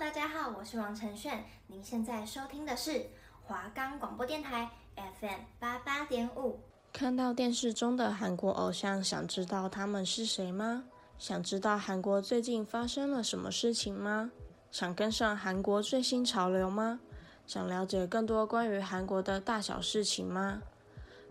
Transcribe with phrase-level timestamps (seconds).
[0.00, 1.44] 大家好，我是王晨炫。
[1.68, 3.06] 您现在收听的是
[3.44, 6.58] 华冈广播电台 FM 八八点五。
[6.92, 10.84] 看到电视中的韩国偶像，想知道他们是谁吗？
[11.16, 14.32] 想知道韩国最近发生了什么事情吗？
[14.72, 16.98] 想跟上韩国最新潮流吗？
[17.46, 20.60] 想了解更多关于韩国的大小事情吗？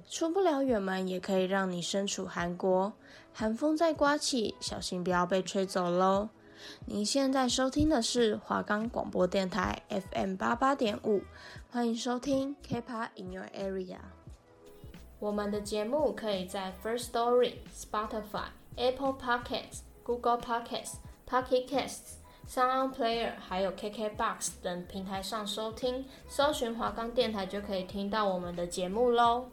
[0.10, 2.94] 出不了远门，也可以让你身处韩国。
[3.34, 6.30] 寒风在刮起，小心不要被吹走喽！
[6.86, 11.22] 您现在收听的是华冈广播电台 FM 八八点五，
[11.72, 13.98] 欢迎收听 K-pop in your area。
[15.20, 20.96] 我们的节目可以在 First Story、Spotify、Apple Podcasts、Google Podcasts、
[21.30, 22.16] Pocket Casts、
[22.50, 29.50] Sound Player 还有 KKBox 等平台上收听，搜寻华冈电台就可以听到我们的节目喽。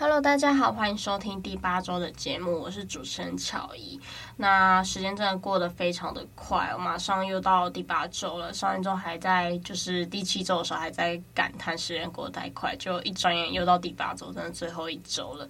[0.00, 4.00] Hello，大家好，欢迎收听第八周的节目，我是主持人巧怡。
[4.34, 8.50] 那时间真的过得非常的快，我马上又到第八周了。
[8.50, 15.46] 上一周还在就是第七周的时候还在感叹时间过得太快，就一转眼又到第八周，真的最后一周了，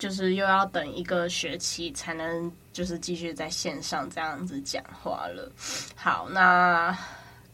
[0.00, 5.48] 就是又要等一个学期才能就是继续在线上这样子讲话了。
[5.94, 6.98] 好，那。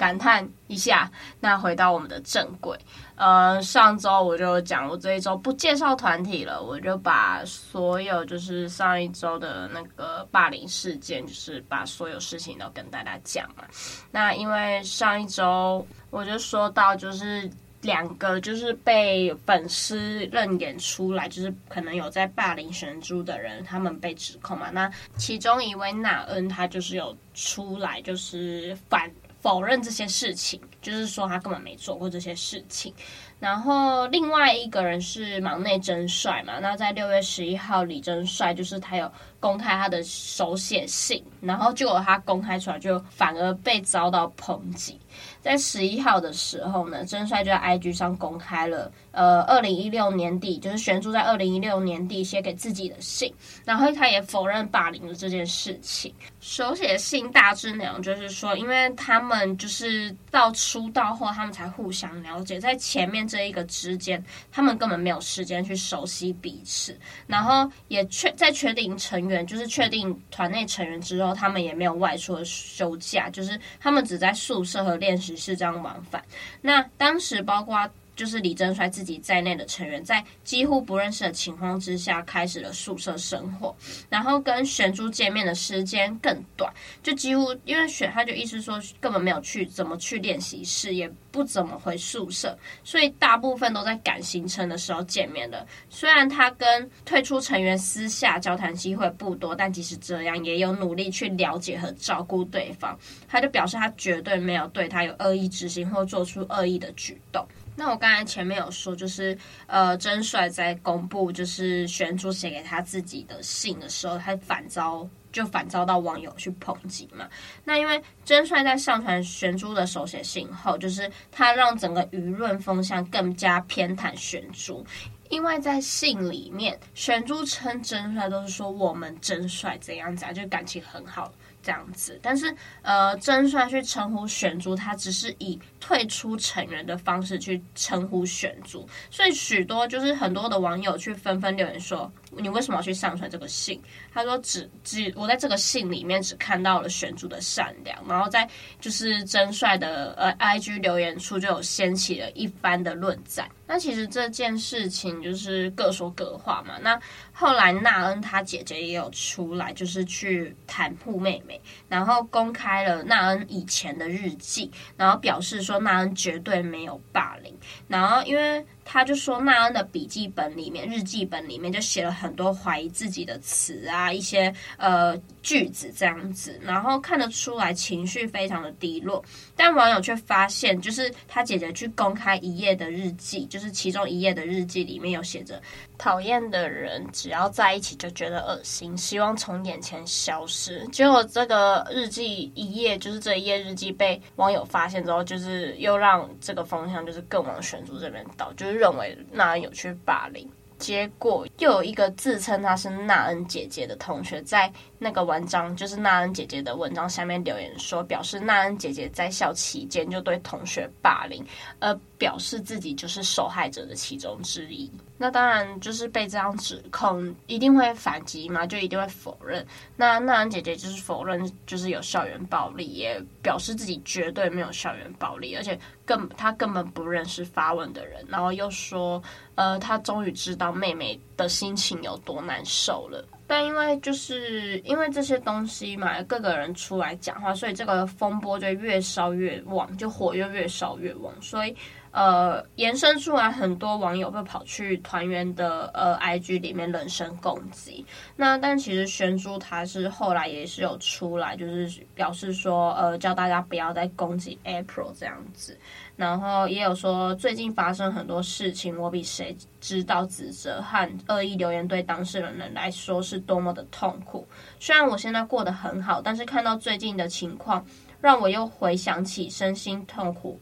[0.02, 1.08] 感叹一下，
[1.38, 2.76] 那回到我们的正轨。
[3.14, 13.62] 呃，上周我就讲，我这一周不介绍团体了，我就把所有就是上一周的那个霸凌事件，就是把所有事情都跟大家讲嘛。
[14.10, 17.48] 那因为上一周我就说到，就是
[17.82, 24.68] 两个就是被粉丝认演出来，就是可能有在霸凌玄珠的人，他们被指控嘛。
[24.70, 29.08] 那其中一位娜恩，他就是有出来，就是反。
[29.42, 32.94] 否认这些事情，就是说他根本没做过这些事情。
[33.40, 39.10] 然后另外一个人是忙内真帅嘛，那在六月十一号，李真帅就是他有
[39.42, 44.96] 公开他的手写信，然后结果他公开出来就反而被遭到抨击。
[45.42, 53.30] 在十一号的时候呢，真帅就在 IG 上公开了，呃，二零一六年底就是玄珠在二零一六年底写给自己的信，
[53.64, 56.14] 然后他也否认霸凌了这件事情。
[56.40, 75.32] 手写信大致内容就是说，因为他们就是到出道后，他们才互相了解，在前面这一个之间，他们根本没有时间去熟悉彼此，然后也确在确定成员就是确定团内成员之后，他们也没有外出的休假，就是他们只在宿舍和练习。
[75.36, 76.22] 室这样往返。
[76.60, 83.74] 那当时包括就是李真帅自己在内的成员，在几乎不认识的情况之下，开始了宿舍生活。
[84.08, 95.66] 然后跟玄珠见面的时间更短，就几乎因为玄他就意思说根本没有去怎么去练习室，也不怎么回宿舍，所以大部分都在赶行程的时候见面的。
[95.88, 102.98] 虽然他跟退出成员私下交谈机会不多，但即使这样，也有努力去了解和照顾对方。
[103.26, 107.46] 他就表示他绝对没有对他有恶意之心或做出恶意的举动。
[107.74, 117.26] 那我刚才前面有说，就是呃，真帅在公布就是玄珠写给他自己的信的时候，他反遭就反遭到网友去抨击嘛。
[117.64, 124.84] 那因为真帅在上传玄珠的手写信后，就是他让整个舆论风向更加偏袒玄珠，
[125.30, 131.32] 因为在信里面，玄珠称真帅都是说我们真帅怎样子啊，就感情很好。
[131.64, 143.82] 这样子，但是呃，真帅去称呼玄珠，他只是以退出成员的方式去称呼玄珠，所以许多就是很多的网友去纷纷留言说，你为什么要去上传这个信？
[144.14, 148.48] 他说只只我在这个信里面只看到了玄珠的善良，然后在
[148.80, 153.50] 就是真帅的呃 IG 留言处就有掀起了一番的论战。
[153.66, 156.78] 那其实这件事情就是各说各话嘛。
[156.80, 157.00] 那
[157.32, 167.56] 后来娜恩她姐姐也有出来，就是去袒护妹妹，然后公开了娜恩以前的日记，然后表示说男人绝对没有霸凌。
[167.88, 179.24] 然后因为他就说娜恩的笔记本里面、日记本里面就写了很多怀疑自己的词啊，一些呃句子这样子，然后看得出来情绪非常的低落。
[179.56, 185.60] 但网友却发现，就是他姐姐去公开一页的日记，就是其中一页的日记里面有写着。
[185.98, 190.84] 讨厌的人只要在一起就觉得恶心，希望从眼前消失。
[190.88, 200.48] 结果这个日记一页，就是这一页日记被网友发现之后，就是又让这个风向就是更往玄珠这边倒，就是认为纳恩有去霸凌。
[200.78, 211.46] 结果又有一个自称她是纳恩姐姐的同学，在那个文章，就是纳恩姐姐的文章下面留言说，表示纳恩姐姐在校期间就对同学霸凌，
[211.78, 214.90] 而表示自己就是受害者的其中之一。
[215.22, 219.64] 那当然就是被这样指控，一定会反击嘛，就一定会否认。
[219.94, 229.22] 那娜兰姐姐就是否认，就是有校园暴力，也表示自己绝对没有校园暴力，而且更她根本不认识发问的人，然后又说，
[229.54, 233.24] 呃，她终于知道妹妹的心情有多难受了。
[233.46, 241.76] 但因为就是因为这些东西嘛，各个人出来讲话，所以这个风波就越烧越旺，就火又越烧越旺，所以。
[242.12, 248.04] 呃，延伸出来很多网友会跑去团员的呃 IG 里面人身攻击。
[248.36, 255.76] 那但其实玄珠他是后来也是有出来，就是表示说，呃，叫大家不要再攻击 April 这样子。
[256.14, 264.46] 然后也有说，最近发生很多事情，我比谁知道指责和恶意留言对当事人来说是多么的痛苦。
[264.78, 267.82] 虽然我现在过得很好，但是看到最近的情况，
[268.20, 270.60] 让我又回想起身心痛苦。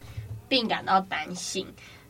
[0.51, 1.65] 并感到担心，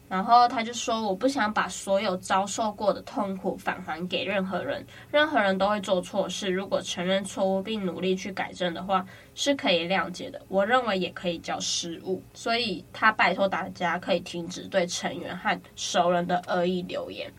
[0.10, 4.84] 然后他就说：“我不想把所有遭受过的痛苦返还给任何人。
[5.12, 9.06] 任何人都会做错事，如果承认错误并努力去改正的话，
[9.36, 10.42] 是可以谅解的。
[10.48, 12.20] 我认为也可以叫失误。
[12.34, 17.32] 所以他拜托大家可以停止对成员和熟人的恶意留言。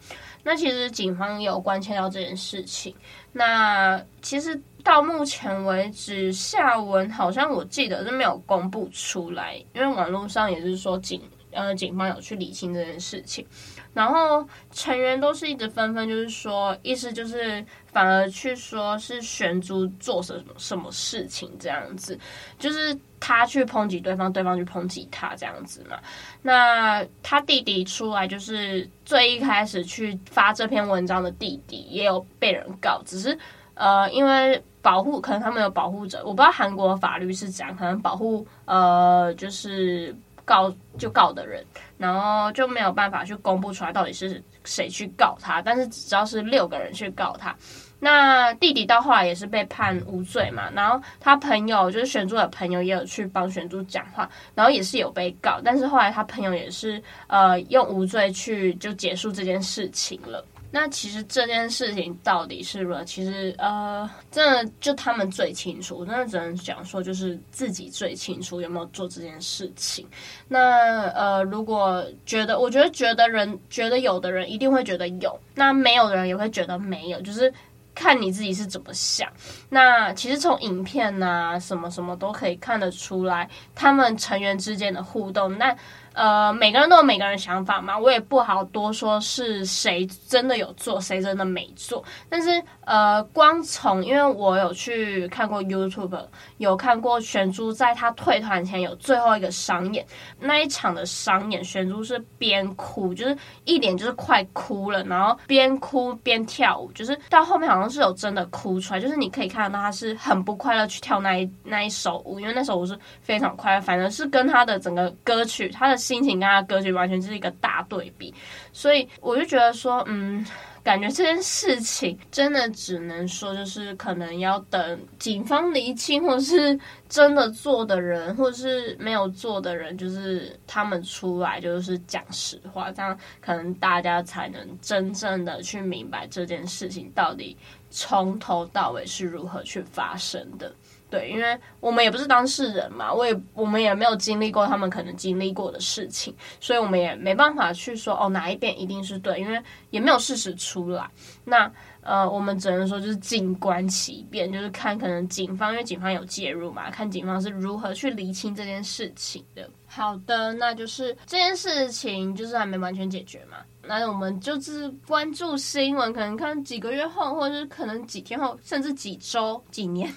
[0.45, 2.95] 那其实警方也有关切到这件事情。
[3.33, 11.21] 那其实。”到目前为止，下文好像我记得是没有公布出来，因为网络上也是说警
[11.53, 13.47] 呃警方有去理清这件事情，
[13.95, 22.19] 然后成员都是一直纷纷就是说，意思就是反而去说是玄珠做什么什么事情这样子，
[22.59, 25.99] 就是他去抨击对方，对方去抨击他这样子嘛。
[26.41, 33.39] 那他弟弟出来就是最一开始去发这篇文章的弟弟也有被人告，只是
[33.75, 34.63] 呃因为。
[34.83, 40.13] 保护可能他们有保护者，我不知道韩国法律是怎样，可能保护呃就是
[40.45, 41.65] 告就告的人，
[41.97, 47.55] 然后就没有办法去公布出来到底是谁去告他，但是只知道是六个人去告他。
[48.01, 60.45] 那弟弟到后来也是被判无罪嘛，然后他朋友就是玄珠的朋友也有去帮玄珠讲话，然后也是有被告，但是后来他朋友也是呃用无罪去就结束这件事情了。
[60.75, 63.05] 那其实这件事情到底是不是？
[63.05, 70.07] 其实呃，真的就他们最清楚，真的只能讲说就是自己最清楚有没有做这件事情。
[70.49, 77.53] 那呃，如果觉得，我觉得觉得人觉得有的人一定会觉得有，那没有的人也会觉得没有，就是
[77.95, 79.31] 看你自己是怎么想。
[79.69, 85.59] 那其实从影片呐、啊，什么什么都可以看得出来，他们成员之间的互动。
[85.59, 85.77] 那
[86.15, 92.05] 呃，每个人都有每个人想法嘛，我也不好多说是谁真的有做，谁真的没做。
[92.29, 96.23] 但是呃，光从因为我有去看过 YouTube，
[96.59, 100.07] 有看过玄珠在他退团前有最后一个商演，
[100.39, 116.02] 那一场的商演，玄珠是边哭，就是一脸就是快哭了，然后边哭边跳舞，就是到后面好像是有真的哭出来，就是你可以看到他是很不快乐去跳那一那一首舞，因为那首舞是非常快乐，反正是跟他的整个歌曲他的。
[116.03, 118.35] 心情跟他格局完全是一个大对比，
[118.73, 120.45] 所以我就觉得说，嗯，
[120.83, 126.79] 感觉这件事情真的只能说，就是可能要等警方厘清，或是
[127.09, 137.57] 真的做的人，或者是没有做的人，就是他们出来就是讲实话，这样可能大家才能真正的去明白这件事情到底
[137.91, 140.75] 从头到尾是如何去发生的。
[141.13, 151.07] 对，因为我们也不是当事人嘛，我也我们也没有经历过他们可能经历过的事情，所以我们也没办法去说哦哪一边一定是对，因为也没有事实出来。
[151.45, 159.69] 那呃，我们只能说就是静观其变，就是看可能警方，因为警方有介入嘛，看警方是如何去厘清这件事情的。
[159.87, 170.11] 好的，那就是这件事情就是还没完全解决嘛，那我们就是关注新闻，可能看几个月后，或者是可能几天后，甚至几周、几年。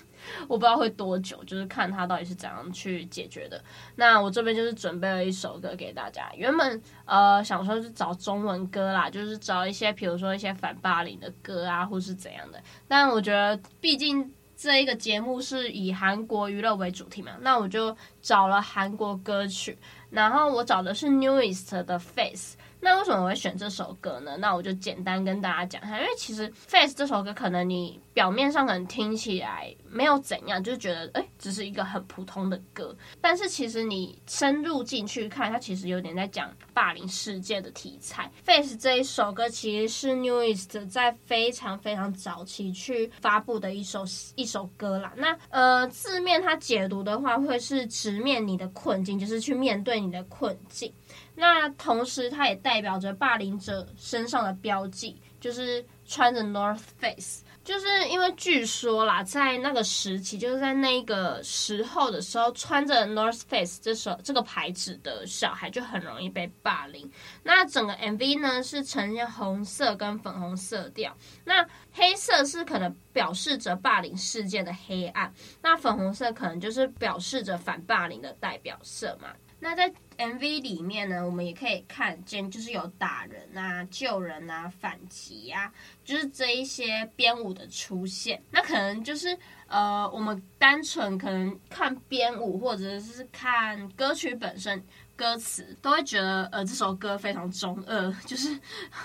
[0.48, 3.63] 我不知道会多久，就是看他到底是怎样去解决的。
[3.96, 6.29] 那我这边就是准备了一首歌给大家。
[6.36, 12.62] 原本呃想说是找中文歌啦，就是找一些比如说一些反霸凌的歌啊，或是怎样的。
[12.88, 19.77] 但我觉得毕竟这一个节目是以韩国娱乐为主题嘛，那我就找了韩国歌曲。
[20.10, 22.55] 然后我找的是 Newest 的 Face。
[22.85, 24.37] 那为什么我会选这首歌呢？
[24.37, 32.95] 那我就简单跟大家讲一下，因为其实 Face 这首歌可能你表面上可能听起来没有怎样，就觉得哎，只是一个很普通的歌。
[33.19, 38.31] 但是其实你深入进去看，它其实有点在讲霸凌事件的题材。
[38.43, 45.11] Face 这一首歌其实是 Newiest 在非常非常早期去发布的一首一首歌啦。
[45.17, 50.93] 那呃字面它解读的话，会是直面你的困境，就是去面对你的困境。
[51.35, 57.43] 那同时它也代表着霸凌者身上的标记，就是穿着 North Face。
[57.63, 67.11] 就是因为据说啦，在那个时期，就是在那个时候的时候，穿着 North Face 这首这个牌子的小孩就很容易被霸凌。
[67.41, 79.29] 那整个 MV 呢是呈现红色跟粉红色调，那黑色是可能表示着霸凌事件的黑暗，那粉红色可能就是表示着反霸凌的代表色嘛。
[79.65, 88.39] 那在 MV 里面呢，我们也可以看见，就是有打人啊、救人啊、反击啊，就是这一些编舞的出现。
[88.51, 98.50] 那可能就是呃，我们单纯可能看编舞，或者是看歌曲本身歌词，都会觉得呃，这首歌非常中二， 就是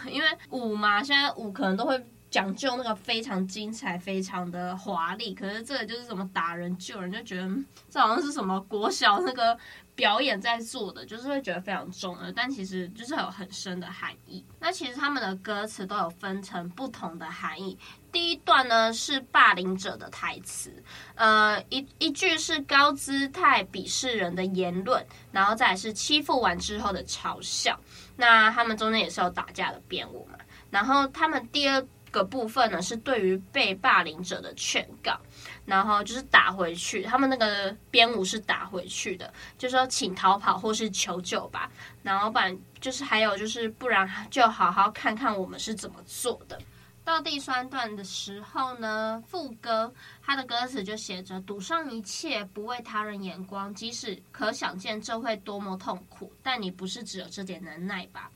[0.06, 1.98] 因为舞嘛，现在舞可能都会
[2.30, 5.34] 讲究那个非常精彩、非常的华丽。
[5.34, 7.48] 可是这个就是什么打人、救人，就觉得
[7.90, 9.58] 这好像是什么国小那个。
[9.96, 14.42] 表演在做的就是会觉得非常重的，但其实就是有很深的含义。
[14.58, 17.78] 那其实他们的歌词都有分成不同的含义。
[18.10, 20.72] 第一段呢是霸凌者的台词，
[21.16, 27.78] 呃，一一句是高姿态鄙视人的言论，然后再是欺负完之后的嘲笑。
[28.16, 30.38] 那他们中间也是有打架的编舞嘛。
[30.70, 35.18] 然后他们第二个部分呢是对于被霸凌者的劝告。
[35.66, 41.70] 然后就是打回去，他们那个编舞是打回去的，就说请逃跑或是求救吧。
[42.02, 46.58] 然后不然就是还有就是不然就好好看看我们是怎么做的。
[47.04, 58.30] 到第三段的时候呢，副歌他的歌词就写着：赌上一切，不为他人眼光，即使可想见这会多么痛苦，但你不是只有这点能耐吧？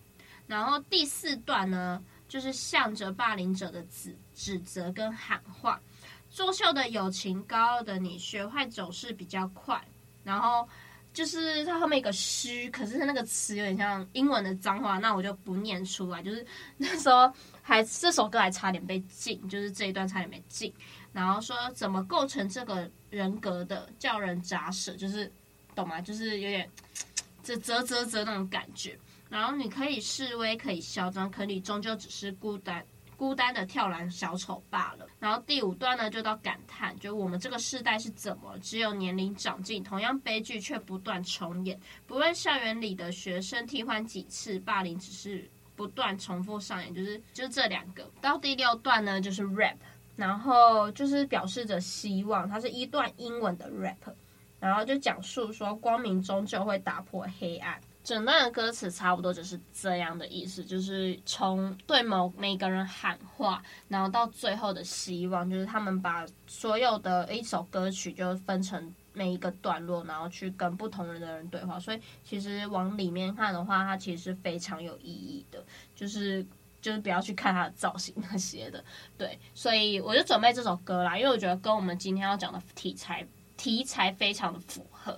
[0.46, 2.02] 然后第四段呢，
[2.34, 5.80] 就是向着霸凌者的指指责跟喊话。
[6.32, 9.80] 作秀的友情，高傲的你，学坏走势比较快。
[10.24, 10.68] 然后
[11.12, 16.20] 就是它后面一个虚，可是那个词有点像英文的脏话，那我就不念出来。
[16.24, 16.44] 就是
[16.76, 20.74] 那时候还这首歌还差点被禁，就是这一段差点被禁。
[21.12, 25.30] 然后说怎么构成这个人格的，叫人咋舍，就是
[25.72, 26.00] 懂吗？
[26.00, 26.68] 就是有点
[27.44, 28.98] 这啧啧啧那种感觉。
[29.34, 32.86] 然后你可以示威，可以嚣张，可你终究只是孤单。
[33.16, 35.04] 孤单的跳栏小丑罢了。
[35.18, 41.76] 然后第五段呢，就到感叹，就我们这个世代是怎么只有年龄长进，同样悲剧却不断重演。
[42.06, 46.94] 不论校园里的学生替换几次，霸凌只是不断重复上演。
[46.94, 48.08] 就是就这两个。
[48.20, 49.74] 到第六段呢，就是 rap，
[50.14, 54.14] 然后就是表示着希望，它是一段英文的 rap，
[54.60, 57.80] 然后就讲述说光明终究会打破黑暗。
[58.04, 71.80] 整段的歌词差不多就是这样的意思，就是从对某每个人喊话，然后到最后的希望，就是他们把所有的一首歌曲就分成每一个段落，然后去跟不同人的人对话。
[71.80, 75.64] 所以其实往里面看的话，它其实是非常有意义的，
[75.96, 76.46] 就是
[76.82, 78.84] 就是不要去看它的造型那些的，
[79.16, 79.38] 对。
[79.54, 83.26] 所以我就准备这首歌啦，因为我觉得跟我们今天要讲的题材。
[83.56, 85.16] 题材非常的符合，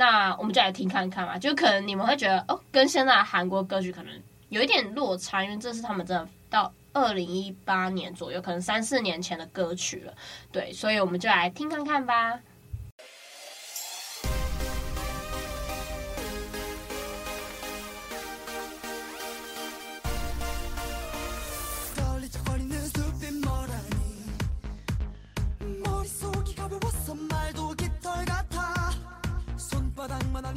[0.00, 1.36] 那我们就来听看看嘛。
[1.38, 4.10] 就可能你们会觉得哦，跟现在韩国歌曲可能
[4.48, 10.14] 有一点落差，因为这是他们真的到二零一八年左右，可能三四年前的歌曲了。
[10.50, 12.40] 对，所以我们就来听看看吧。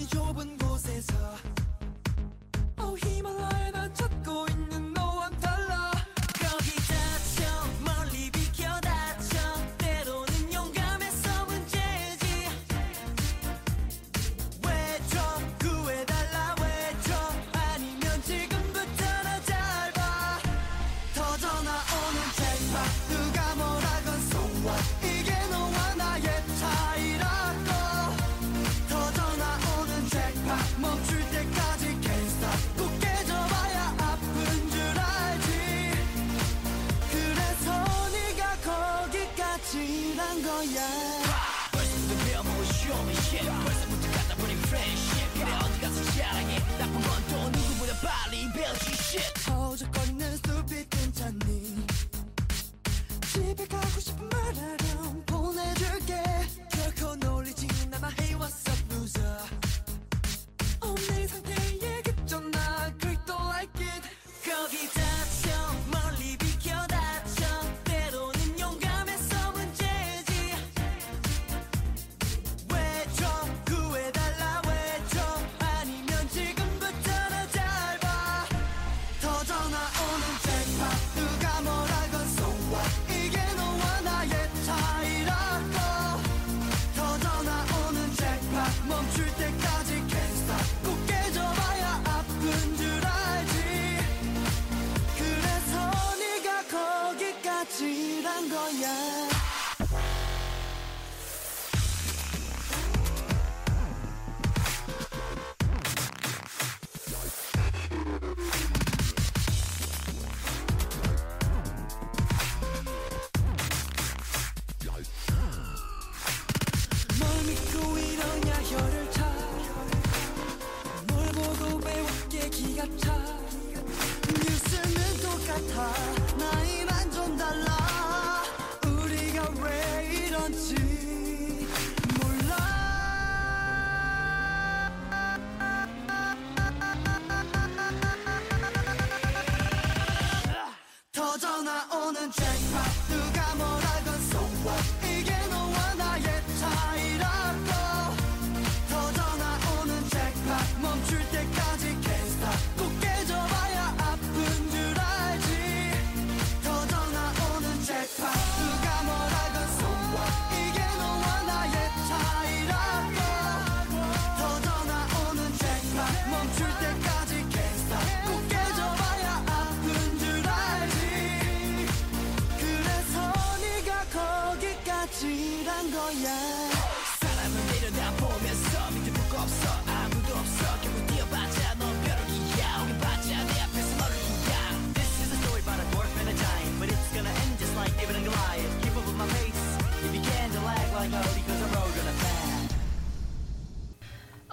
[0.03, 1.13] 이 좁은 곳에서
[2.77, 3.52] Oh Himalaya
[43.43, 43.82] Yeah.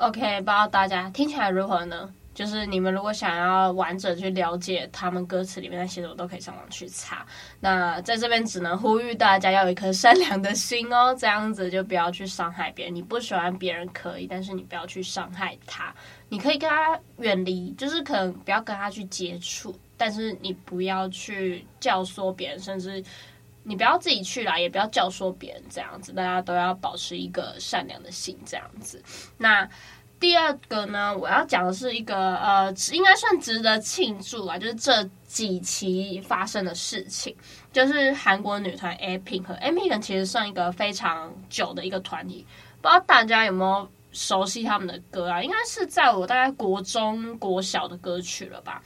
[0.01, 2.09] OK，不知道大家听起来如何呢？
[2.33, 7.27] 就是你们如果想要完整去了解他们歌词里面那些，我都可以上网去查。
[7.61, 12.95] 那在这边只能呼吁大家要有一颗善良的心哦，这样子就不要去伤害别人。
[12.95, 15.95] 你不喜欢别人可以，但是你不要去伤害他。
[16.31, 23.05] 你可以跟他远离，就是可能不要跟他去接触，但是你不要去教唆别人，甚至
[23.71, 25.63] 你不要自己去啦，也不要教唆别人。
[25.71, 29.03] 这样子，大家都要保持一个善良的心，这样子。
[29.39, 29.67] 那。
[30.21, 37.35] 第二个呢，我要讲的是一个呃，应该算值得庆祝啊，就是这几期发生的事情，
[37.73, 42.47] 就是韩国女团 A Pink 和 A Pink 其实算一个非常久的一个团体，
[42.83, 45.43] 不知道大家有没有熟悉他们的歌啊？
[45.43, 48.83] 应该是在我大概国中、国小的歌曲了吧。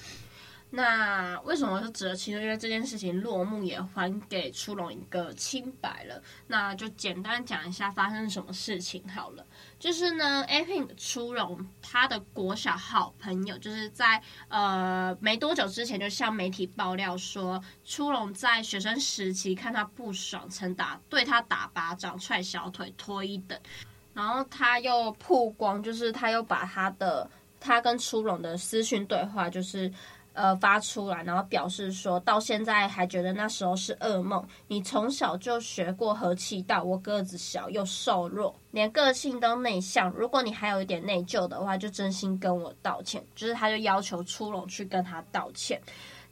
[0.76, 2.40] 那为什么是值得庆祝？
[2.42, 6.20] 因为这件事情落幕，也还给初龙一个清白了。
[6.48, 9.46] 那就简单讲一下发生什么事情好了。
[9.78, 23.56] 就是呢，A-Pink 初龙他的国小好朋友，就是在呃没多久之前就向媒体爆料说，初龙在学生时期看他不爽，曾打对他打巴掌、踹小腿、脱衣等。
[24.12, 29.88] 然后他又曝光，就是他又把他的他跟初龙的私讯对话，就是。
[30.34, 34.44] 呃，发出来，然后表示说到现在还觉得那时候是噩梦。
[34.66, 40.10] 你从小就学过和气道，我个子小又瘦弱，连个性都内向。
[40.10, 43.24] 如果你还有一点内疚的话，就真心跟我道歉。
[43.36, 45.80] 就是他就要求初珑去跟他道歉。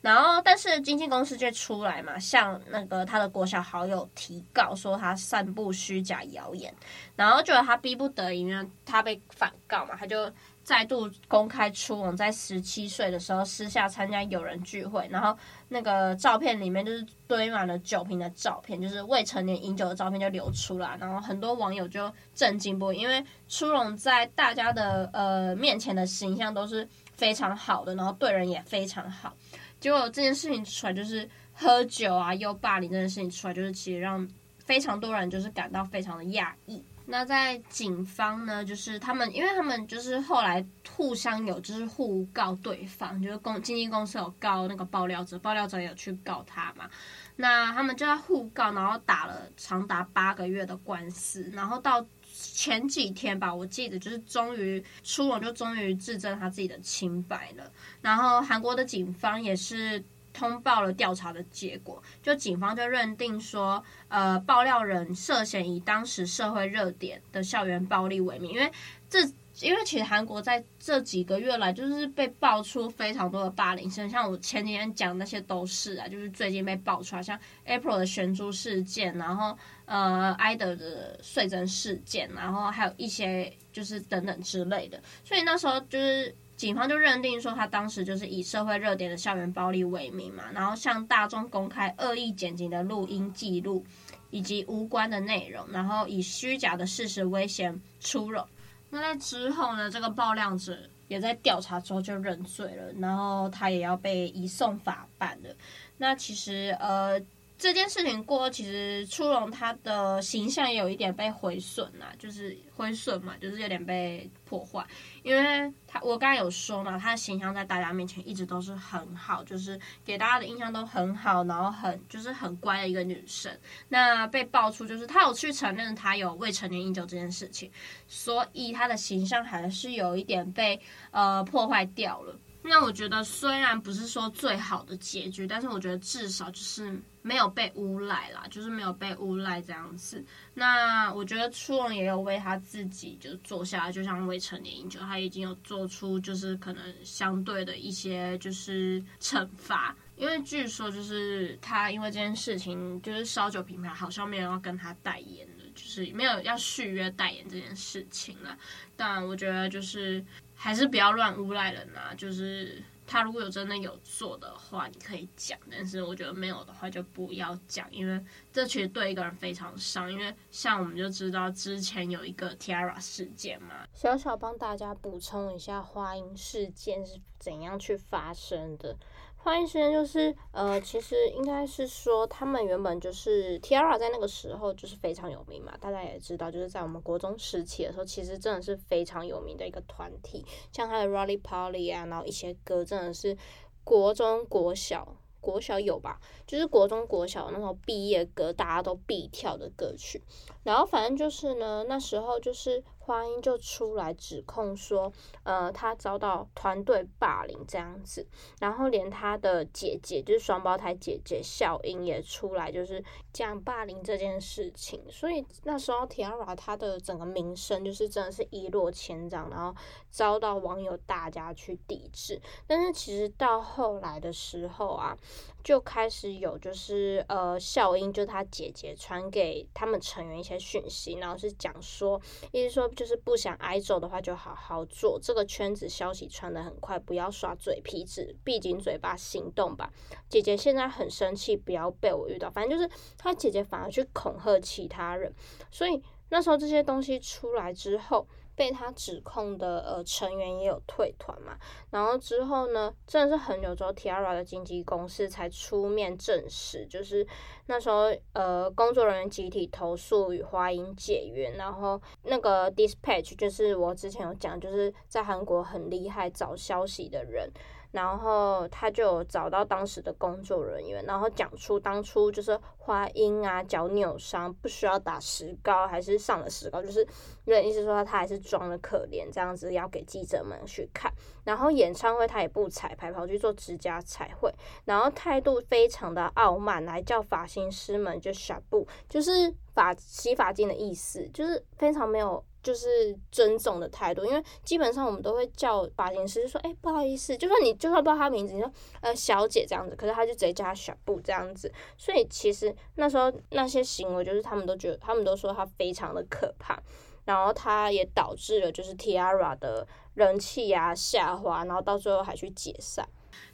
[0.00, 6.74] 然后，但是经纪公司就出来嘛，向那个他的国小好友提告，说他散布虚假谣言。
[7.14, 10.28] 然后觉得他逼不得已，因为他被反告嘛，他就。
[10.64, 15.36] 再度公开初珑在十七岁的时候私下参加友人聚会，然后
[15.68, 29.34] 那个照片里面就是堆满了酒瓶的照片，就是未成年饮酒的照片就流出来，然后很多网友就震惊不已，因为初珑在大家的呃面前的形象都是非常好的，然后对人也非常好，
[29.80, 36.82] 结果这件事情出来就是喝酒啊又霸凌这件事情出来，就是其实让非常多人就是感到非常的讶异。
[37.04, 46.88] 那在警方呢，就是他们，因为他们就是后来互相有就是互告对方，就是公经纪公司有告那个爆料者，爆料者有去告他嘛。
[47.36, 57.70] 那他们就在互告，然后打了长达八个月的官司，然后到前几天吧，我记得就是终于初珑就终于自证他自己的清白了。
[58.00, 60.02] 然后韩国的警方也是。
[60.32, 68.72] 通报了调查的结果，就警方就认定说，呃，爆料人涉嫌以当时社会热点的校园暴力为名，因为
[69.08, 69.20] 这，
[69.60, 86.34] 因为其实韩国在这几个月来就是被爆出非常多的霸凌事，像我前几天讲那些都是啊，就是最近被爆出来，像 April 的悬珠事件，然后呃，IDOL 的碎针事件，然后还有一些就是等等之类的，所以那时候就是。
[86.62, 93.84] 警方就认定说，他当时就是以社会热点的校园暴力为名嘛，然后向大众公开恶意剪辑的录音记录
[94.30, 98.46] 以及无关的内容，然后以虚假的事实威胁初珑。
[98.90, 105.50] 那在之后呢，这个爆料者也在调查之后就认罪了，然后他也要被移送法办了。
[105.98, 107.20] 那其实呃。
[107.62, 114.84] 这件事情过后，其实初珑他的形象也有一点被毁损啦，就是毁损嘛，就是有点被破坏。
[115.22, 123.56] 因为他我刚才有说嘛，他的形象在大家面前一直都是很好，就是给大家的印象都很好，然后很就是很乖的一个女生。
[123.88, 127.70] 那被爆出就是他有去承认他有未成年饮酒这件事情，
[128.08, 130.80] 所以他的形象还是有一点被
[131.12, 132.36] 呃破坏掉了。
[132.60, 137.00] 那我觉得虽然不是说最好的结局，但是我觉得至少就是。
[137.22, 140.24] 没有被诬赖啦，就是没有被诬赖这样子。
[140.54, 149.96] 那我觉得初珑也有为他自己就做下来，就像未成年饮酒，他已经有做出就是可能相对的一些就是惩罚。
[150.16, 158.56] 因为据说就是他因为这件事情，就是烧酒品牌好像没有要跟他代言的，就是没有要续约代言这件事情了。
[158.96, 162.82] 但我觉得就是还是不要乱诬赖人啊，就是。
[163.06, 170.10] 他如果有真的有做的话，你可以讲；但是我觉得没有的话，就不要讲，因为这其实对一个人非常伤。
[170.12, 178.96] 因为像我们就知道之前有一个 T-ara 事件嘛，小小帮大家补充一下，花音事件是怎样去发生的。
[179.44, 193.36] 花音事件就是，呃，其实应该是说，他们原本就是 T-ara 在那个时候就是非常有名嘛，大家也知道，就是在我们国中时期的时候，其实真的是非常有名的一个团体，像他的 Lollipolly 啊，然后一些歌真的是
[193.82, 200.22] 国中、国小、国小有吧，就是国中、国小那种毕业歌，大家都必跳的歌曲。
[200.62, 205.12] 然后反正就是呢，那时候就是花音就出来指控说，
[205.42, 208.24] 呃，他遭到团队霸凌这样子，
[208.60, 215.04] 然后连他的姐姐，就是双胞胎姐姐小英也出来，就是讲霸凌这件事情。
[215.10, 219.74] 所以那时候 T-ara 他的整个名声就是真的是一落千丈，然后
[220.08, 222.40] 遭到网友大家去抵制。
[222.68, 225.18] 但是其实到后来的时候啊。
[225.62, 232.20] 就开始有，就是呃，孝英就是他姐姐传给他们成员一些讯息，然后是讲说，
[232.50, 235.18] 意思说就是不想挨揍的话，就好好做。
[235.22, 239.92] 这个圈子消息传得很快，不要耍嘴皮子，闭紧嘴巴行动吧。
[240.28, 242.50] 姐姐现在很生气，不要被我遇到。
[242.50, 245.32] 反正就是他姐姐反而去恐吓其他人，
[245.70, 248.26] 所以那时候这些东西出来之后。
[248.62, 251.58] 被他指控的呃成员也有退团嘛，
[251.90, 257.26] 然后之后呢，真的是很久之后，T-ara 的经纪公司才出面证实，就是
[257.66, 267.50] 那时候呃工作人员集体投诉与华音解约，然后那个 Dispatch 就是我之前有讲，就是在韩国很厉害找消息的人。
[267.92, 277.06] 然后他就找到当时的工作人员，然后讲出当初就是花音啊脚扭伤不需要打石膏，还是上了石膏，就是
[277.44, 281.12] 有点意思说他还是装的可怜这样子要给记者们去看。
[281.44, 284.52] 然后演唱会他也不彩排，跑去做指甲彩绘，
[284.86, 292.42] 然后态度非常的傲慢，来叫发型师们就小布，就是发洗发精的意思，就是非常没有。
[292.62, 298.72] 就是尊重的态度，因为基本上我们都会叫发型师说：“哎、不好意思。”就算你就算不知道他名字，你说
[299.02, 301.72] “呃，小姐”这样子，可是他就直接叫他小布这样子。
[301.96, 306.80] 所以其实那时候那些行为，就是他们都觉得，他们都说他非常的可怕，
[307.24, 313.04] 然后他也导致了就是 T-ara 的人气啊下滑，然后到最后还去解散。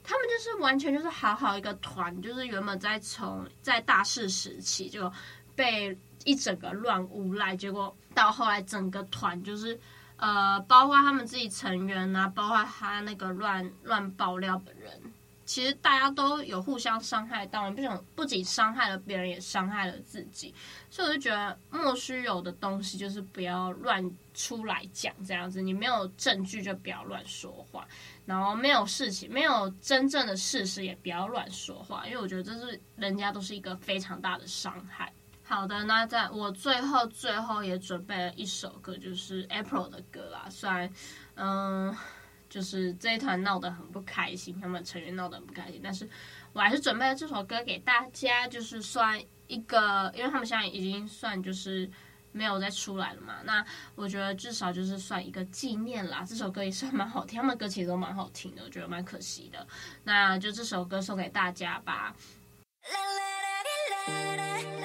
[0.03, 5.11] 他们就是完全就是好好一个团，就是原本在从在大势时期就
[5.55, 5.97] 被。
[6.29, 9.79] 一整个乱无赖，结果到后来整个团就是，
[10.17, 15.01] 呃，包括他们自己成员啊，包括他那个乱乱爆料的人，
[15.43, 20.53] 其实大家都有互相伤害到，不想不仅伤害了别人，也伤害了自己，
[20.91, 27.87] 所以我就觉得莫须有的东西就是不要乱出来讲，这样子，你没有证据就不要乱说话，
[28.27, 35.11] 然后没有事情，没有真正的事实也不要乱说话，因为我觉得这是人家都是一个非常大的伤害。
[35.49, 40.45] 好的，那在我最后最后也准备了一首歌，就是 April 的歌啦。
[40.47, 40.87] 虽然，
[41.33, 41.97] 嗯，
[42.47, 46.07] 就是这一团闹得很不开心，他们成员闹得很不开心，但是
[46.53, 51.89] 我还是准备了这首歌给大家，就是算一个，因为他们现在已经算就是
[52.31, 53.37] 没有再出来了嘛。
[53.43, 56.23] 那我觉得至少就是算一个纪念啦。
[56.23, 59.65] 这首歌也是蛮好听，他们歌其实都蛮好听的，我觉得蛮可惜的。
[60.03, 62.15] 那就这首歌送给大家吧
[62.83, 64.78] 啦啦啦啦啦啦。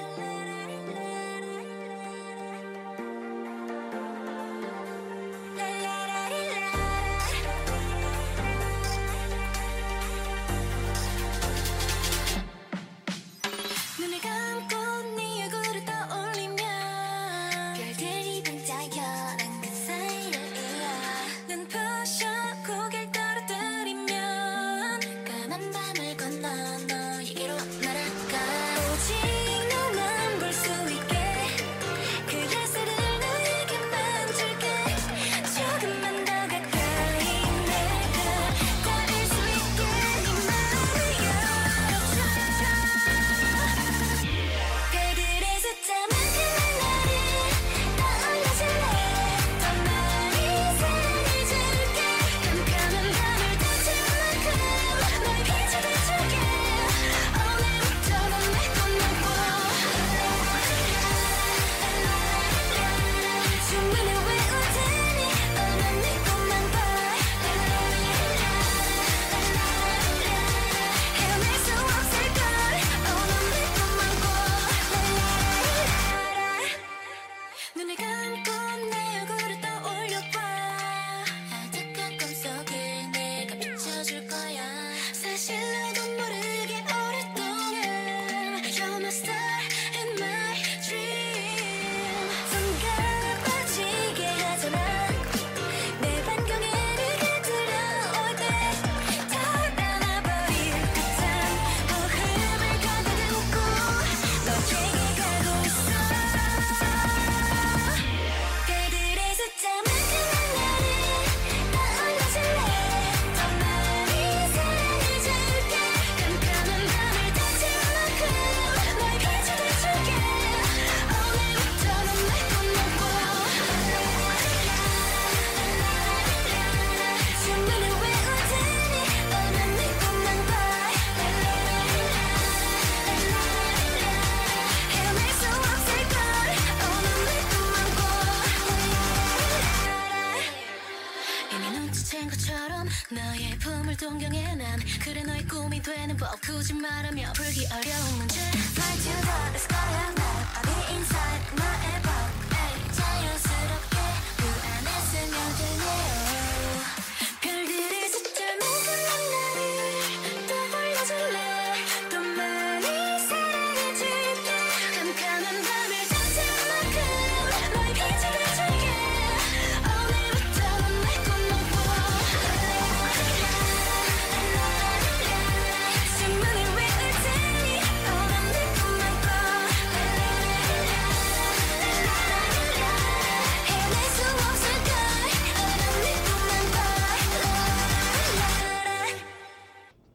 [142.25, 148.17] 된 것처럼 너의 품을 동경해 난 그래 너의 꿈이 되는 법 굳이 말하며 풀기 어려운
[148.17, 149.11] 문제 Fly to
[149.51, 152.04] the sky of love I'll be inside 너의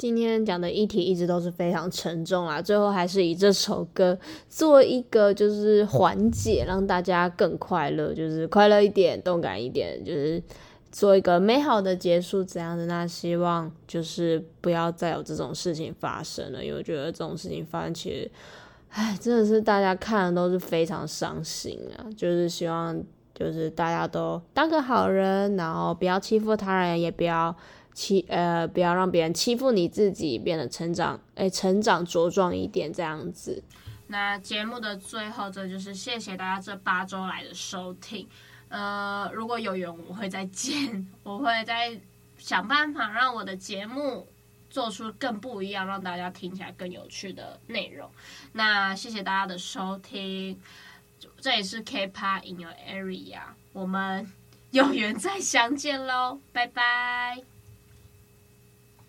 [0.01, 10.43] 今天讲的议题一直都是非常沉重啊，最后还是以这首歌做一个就是缓解，让大家更快乐，就是快乐一点，动感一点，就是
[10.91, 12.87] 做一个美好的结束这样的。
[12.87, 18.31] 那希望就是不要再有这种事情发生了，因为我觉得这种事情发生其实，
[18.93, 22.09] 唉，真的是大家看的都是非常伤心啊。
[22.17, 22.99] 就是希望
[23.35, 27.55] 就是大家都当个好人，然后不要欺负他人，也不要。
[28.01, 33.63] 欺呃，不要让别人欺负你自己，变得成长，哎、成长茁壮一点这样子。
[34.07, 38.27] 那节目的最后，这就是谢谢大家这八周来的收听。
[38.71, 42.01] 呃，如果有缘，我会再见， 我会再
[42.39, 44.27] 想办法让我的节目
[44.71, 48.11] 做出更不一样，让大家听起来更有趣的内容。
[48.53, 50.59] 那谢谢大家的收听，
[51.39, 53.41] 这里是 K-pop in your area，
[53.75, 54.33] 我们
[54.71, 57.60] 有缘再相见喽，拜拜。